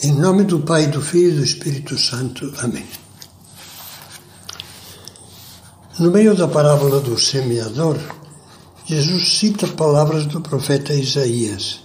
[0.00, 2.54] Em nome do Pai, do Filho e do Espírito Santo.
[2.58, 2.86] Amém.
[5.98, 7.98] No meio da parábola do semeador,
[8.86, 11.80] Jesus cita palavras do profeta Isaías.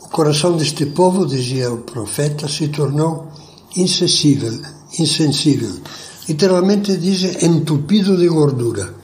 [0.00, 3.32] O coração deste povo, dizia o profeta, se tornou
[3.76, 4.62] insensível,
[5.00, 5.72] insensível.
[6.28, 8.94] Literalmente diz entupido de gordura.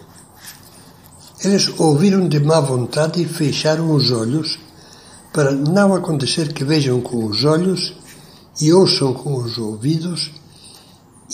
[1.40, 4.56] Eles ouviram de má vontade e fecharam os olhos
[5.32, 7.94] para não acontecer que vejam com os olhos
[8.60, 10.30] e ouçam com os ouvidos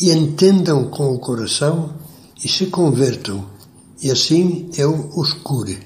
[0.01, 1.95] e entendam com o coração
[2.43, 3.45] e se convertam,
[4.01, 5.81] e assim eu os cure.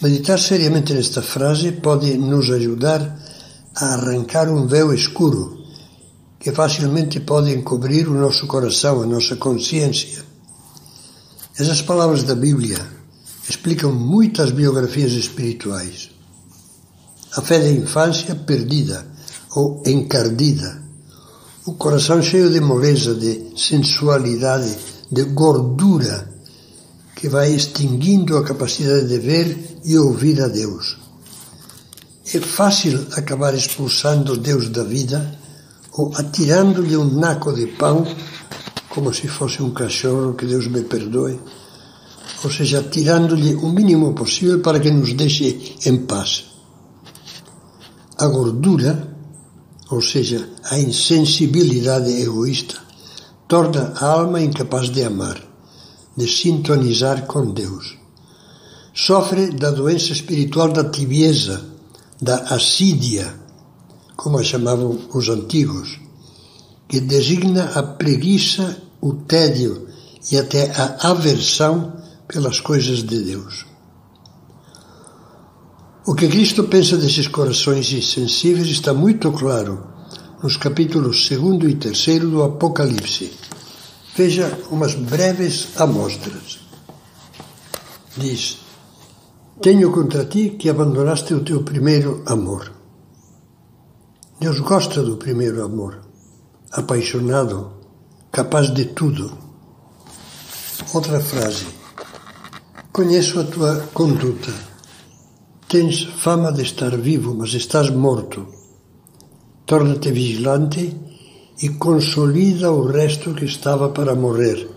[0.00, 3.20] Meditar seriamente nesta frase pode nos ajudar
[3.76, 5.60] a arrancar um véu escuro
[6.38, 10.24] que facilmente pode encobrir o nosso coração, a nossa consciência.
[11.58, 12.78] Essas palavras da Bíblia
[13.46, 16.19] explicam muitas biografias espirituais
[17.36, 19.06] a fé da infância perdida
[19.54, 20.82] ou encardida,
[21.66, 24.76] o coração cheio de moleza, de sensualidade,
[25.10, 26.28] de gordura,
[27.14, 30.96] que vai extinguindo a capacidade de ver e ouvir a Deus.
[32.32, 35.38] É fácil acabar expulsando Deus da vida
[35.92, 38.06] ou atirando-lhe um naco de pão,
[38.88, 41.38] como se fosse um cachorro, que Deus me perdoe,
[42.42, 46.49] ou seja, tirando-lhe o mínimo possível para que nos deixe em paz.
[48.20, 49.16] A gordura,
[49.90, 52.76] ou seja, a insensibilidade egoísta,
[53.48, 55.42] torna a alma incapaz de amar,
[56.14, 57.96] de sintonizar com Deus.
[58.92, 61.64] Sofre da doença espiritual da tibieza,
[62.20, 63.34] da assídia,
[64.16, 65.98] como a chamavam os antigos,
[66.86, 69.88] que designa a preguiça, o tédio
[70.30, 71.94] e até a aversão
[72.28, 73.69] pelas coisas de Deus.
[76.10, 79.86] O que Cristo pensa desses corações insensíveis está muito claro
[80.42, 83.32] nos capítulos 2 e 3 do Apocalipse.
[84.16, 86.58] Veja umas breves amostras.
[88.16, 88.58] Diz:
[89.62, 92.72] Tenho contra ti que abandonaste o teu primeiro amor.
[94.40, 96.00] Deus gosta do primeiro amor,
[96.72, 97.70] apaixonado,
[98.32, 99.30] capaz de tudo.
[100.92, 101.66] Outra frase:
[102.90, 104.69] Conheço a tua conduta
[105.70, 108.44] Tens fama de estar vivo, mas estás morto.
[109.64, 110.96] Torna-te vigilante
[111.62, 114.68] e consolida o resto que estava para morrer,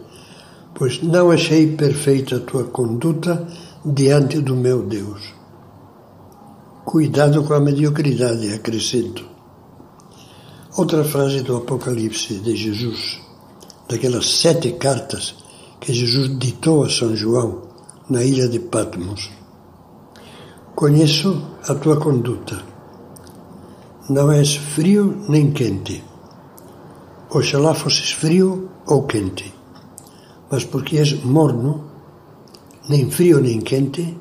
[0.75, 3.47] pois não achei perfeita a tua conduta
[3.83, 5.33] diante do meu Deus.
[6.85, 9.25] Cuidado com a mediocridade, acrescento.
[10.77, 13.19] Outra frase do Apocalipse de Jesus,
[13.89, 15.33] daquelas sete cartas
[15.81, 17.63] que Jesus ditou a São João
[18.07, 19.42] na ilha de Patmos.
[20.83, 22.61] Conheço a tua conduta.
[24.09, 26.03] Não és frio nem quente.
[27.29, 29.55] Oxalá fosses frio ou quente.
[30.51, 31.85] Mas porque és morno,
[32.89, 34.19] nem frio nem quente,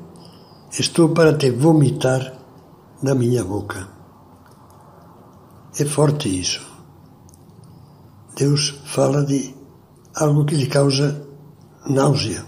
[0.71, 2.21] estou para te vomitar
[3.01, 3.85] na minha boca.
[5.77, 6.61] É forte isso.
[8.37, 9.53] Deus fala de
[10.15, 11.27] algo que lhe causa
[11.89, 12.45] náusea.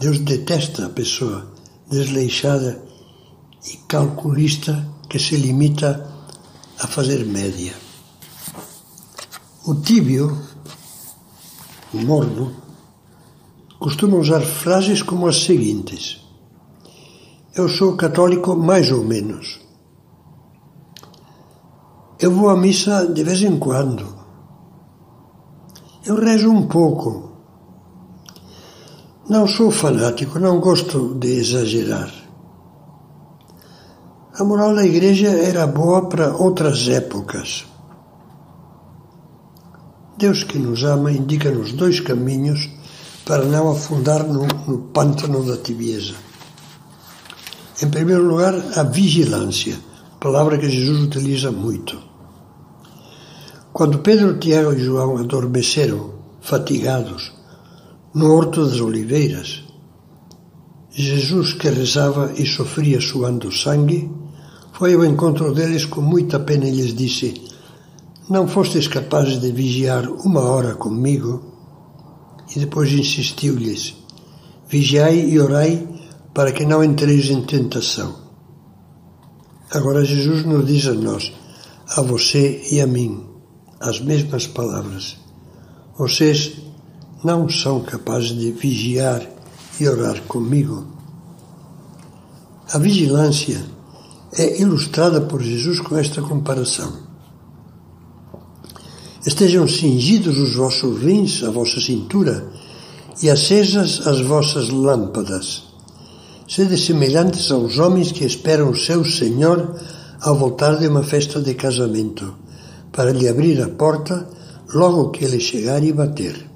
[0.00, 1.55] Deus detesta a pessoa
[1.88, 2.82] desleixada
[3.64, 6.10] e calculista que se limita
[6.78, 7.74] a fazer média.
[9.64, 10.36] O tíbio,
[11.92, 12.54] o morno,
[13.78, 16.20] costuma usar frases como as seguintes:
[17.54, 19.60] Eu sou católico mais ou menos.
[22.18, 24.16] Eu vou à missa de vez em quando.
[26.04, 27.35] Eu rezo um pouco.
[29.28, 32.12] Não sou fanático, não gosto de exagerar.
[34.38, 37.66] A moral da igreja era boa para outras épocas.
[40.16, 42.70] Deus que nos ama indica-nos dois caminhos
[43.24, 46.14] para não afundar no, no pântano da tibieza.
[47.82, 49.76] Em primeiro lugar, a vigilância,
[50.20, 52.00] palavra que Jesus utiliza muito.
[53.72, 57.35] Quando Pedro, Tiago e João adormeceram, fatigados,
[58.16, 59.62] no Horto das Oliveiras.
[60.90, 64.10] Jesus, que rezava e sofria suando sangue,
[64.72, 67.34] foi ao encontro deles com muita pena e lhes disse:
[68.30, 71.44] Não fostes capazes de vigiar uma hora comigo?
[72.56, 73.94] E depois insistiu-lhes:
[74.66, 75.86] Vigiai e orai
[76.32, 78.16] para que não entreis em tentação.
[79.70, 81.34] Agora Jesus nos diz a nós,
[81.94, 83.26] a você e a mim,
[83.78, 85.18] as mesmas palavras.
[85.98, 86.65] Vocês
[87.26, 89.20] não são capazes de vigiar
[89.80, 90.86] e orar comigo.
[92.72, 93.66] A vigilância
[94.32, 96.92] é ilustrada por Jesus com esta comparação.
[99.26, 102.46] Estejam cingidos os vossos rins, a vossa cintura,
[103.20, 105.64] e acesas as vossas lâmpadas.
[106.46, 109.74] Sede semelhantes aos homens que esperam o seu Senhor
[110.20, 112.36] ao voltar de uma festa de casamento,
[112.92, 114.28] para lhe abrir a porta
[114.72, 116.55] logo que ele chegar e bater.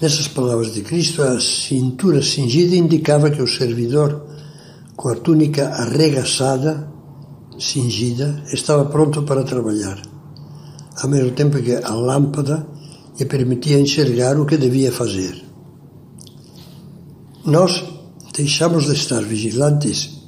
[0.00, 4.24] Nessas palavras de Cristo, a cintura cingida indicava que o servidor,
[4.96, 6.90] com a túnica arregaçada,
[7.58, 10.00] cingida, estava pronto para trabalhar,
[11.02, 12.66] ao mesmo tempo que a lâmpada
[13.18, 15.44] lhe permitia enxergar o que devia fazer.
[17.44, 17.84] Nós
[18.34, 20.18] deixamos de estar vigilantes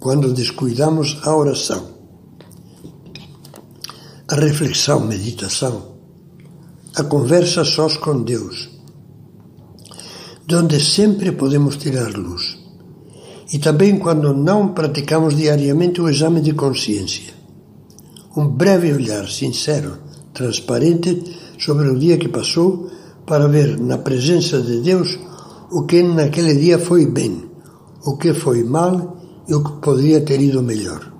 [0.00, 1.90] quando descuidamos a oração,
[4.26, 5.92] a reflexão, meditação,
[6.96, 8.71] a conversa sós com Deus,
[10.46, 12.58] de onde sempre podemos tirar luz.
[13.52, 17.34] E também quando não praticamos diariamente o exame de consciência.
[18.36, 19.98] Um breve olhar sincero,
[20.32, 21.22] transparente
[21.58, 22.90] sobre o dia que passou
[23.26, 25.18] para ver na presença de Deus
[25.70, 27.44] o que naquele dia foi bem,
[28.04, 29.16] o que foi mal
[29.48, 31.12] e o que poderia ter ido melhor.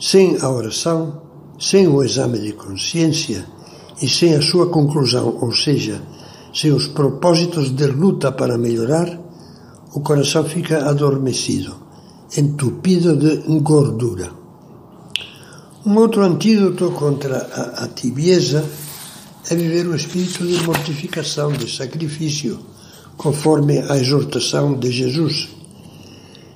[0.00, 1.22] Sem a oração,
[1.58, 3.44] sem o exame de consciência
[4.00, 6.00] e sem a sua conclusão, ou seja,
[6.52, 9.18] sem os propósitos de luta para melhorar,
[9.94, 11.74] o coração fica adormecido,
[12.36, 14.30] entupido de gordura.
[15.84, 18.64] Um outro antídoto contra a, a tibieza
[19.48, 22.58] é viver o espírito de mortificação, de sacrifício,
[23.16, 25.48] conforme a exortação de Jesus.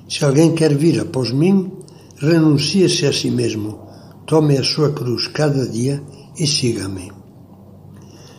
[0.08, 1.72] Se alguém quer vir após mim,
[2.18, 3.80] renuncie-se a si mesmo,
[4.26, 6.02] tome a sua cruz cada dia
[6.38, 7.23] e siga-me.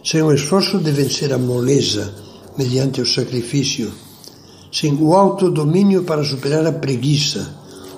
[0.06, 2.14] Sem o esforço de vencer a moleza
[2.56, 3.92] mediante o sacrifício,
[4.72, 7.56] sem o autodomínio para superar a preguiça,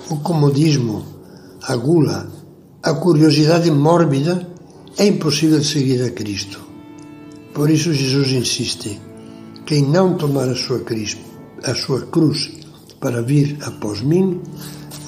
[0.08, 1.04] o comodismo,
[1.62, 2.32] a gula,
[2.82, 4.48] a curiosidade mórbida,
[4.96, 6.58] é impossível seguir a Cristo.
[7.52, 8.98] Por isso Jesus insiste:
[9.66, 10.82] quem não tomar a sua,
[11.64, 12.50] a sua cruz
[12.98, 14.40] para vir após mim,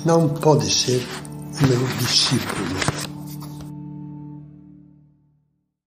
[0.05, 1.03] não pode ser
[1.67, 3.10] meu discípulo.